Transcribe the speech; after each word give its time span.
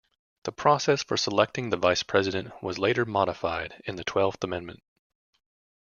The 0.45 0.51
process 0.51 1.03
for 1.03 1.15
selecting 1.15 1.69
the 1.69 1.77
vice 1.77 2.01
president 2.01 2.53
was 2.63 2.79
later 2.79 3.05
modified 3.05 3.83
in 3.85 3.97
the 3.97 4.03
Twelfth 4.03 4.43
Amendment. 4.43 4.81